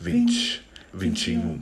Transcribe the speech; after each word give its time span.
vinte, 0.00 0.62
vinte 0.94 1.30
e 1.32 1.36
um, 1.36 1.60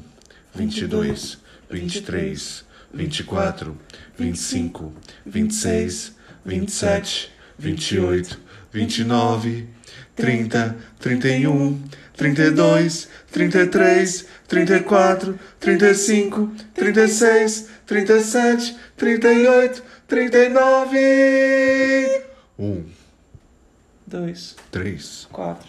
vinte 0.54 0.78
e 0.82 0.86
dois, 0.86 1.38
vinte 1.68 1.96
e 1.96 2.00
três, 2.02 2.64
vinte 2.94 3.18
e 3.20 3.24
quatro, 3.24 3.76
vinte 4.16 4.36
e 4.36 4.38
cinco, 4.38 4.92
vinte 5.26 5.50
e 5.50 5.54
seis, 5.54 6.12
vinte 6.44 6.68
e 6.68 6.70
sete, 6.72 7.32
vinte 7.58 7.96
e 7.96 7.98
oito, 7.98 8.40
vinte 8.72 8.98
e 9.00 9.04
nove, 9.04 9.66
trinta, 10.14 10.76
trinta 11.00 11.26
e 11.28 11.46
um, 11.48 11.82
trinta 12.16 12.42
e 12.44 12.50
dois, 12.52 13.08
trinta 13.32 13.58
e 13.60 13.66
três, 13.66 14.24
trinta 14.46 14.76
e 14.76 14.82
quatro, 14.84 15.36
trinta 15.58 15.90
e 15.90 15.94
cinco, 15.96 16.48
trinta 16.74 17.02
e 17.04 17.08
seis, 17.08 17.68
trinta 17.86 18.16
e 18.18 18.20
sete, 18.22 18.76
trinta 18.96 19.32
e 19.32 19.46
oito, 19.48 19.82
trinta 20.06 20.38
e 20.38 20.48
nove. 20.48 22.22
Um, 22.56 22.84
dois, 24.06 24.54
três, 24.70 25.26
quatro. 25.32 25.68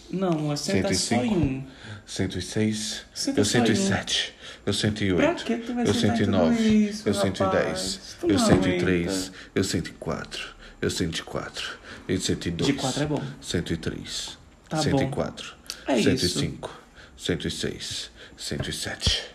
Não, 0.11 0.51
acerta 0.51 0.93
105, 0.93 0.93
só 0.95 1.23
em 1.23 1.31
um. 1.37 1.63
106, 2.05 3.01
Senta 3.13 3.39
eu 3.39 3.45
107, 3.45 4.33
um. 4.33 4.67
eu 4.67 4.73
108, 4.73 5.43
que 5.45 5.57
tu 5.57 5.73
vai 5.73 5.87
eu 5.87 5.93
109, 5.93 6.63
isso, 6.89 7.07
eu 7.07 7.13
110, 7.13 8.17
eu 8.23 8.37
103, 8.39 9.05
aguenta. 9.07 9.33
eu 9.55 9.63
104, 9.63 10.47
eu 10.81 10.89
104, 10.89 11.79
eu 12.09 12.19
102, 12.19 12.67
De 12.67 12.73
4 12.73 13.03
é 13.03 13.05
bom. 13.05 13.23
103, 13.39 14.37
tá 14.67 14.77
104, 14.81 15.47
bom. 15.85 15.93
É 15.93 16.01
105, 16.03 16.69
isso. 17.15 17.25
106, 17.25 18.11
107. 18.35 19.31